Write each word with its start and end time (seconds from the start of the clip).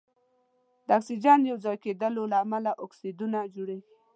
د 0.85 0.87
اکسیجن 0.97 1.39
یو 1.49 1.57
ځای 1.65 1.77
کیدلو 1.83 2.23
له 2.31 2.37
امله 2.45 2.71
اکسایدونه 2.85 3.39
جوړیږي. 3.55 3.93